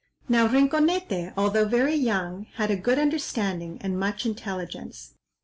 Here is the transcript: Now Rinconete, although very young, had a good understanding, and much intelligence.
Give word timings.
Now 0.27 0.47
Rinconete, 0.47 1.31
although 1.37 1.65
very 1.67 1.93
young, 1.93 2.47
had 2.55 2.71
a 2.71 2.75
good 2.75 2.97
understanding, 2.97 3.77
and 3.81 3.99
much 3.99 4.25
intelligence. 4.25 5.13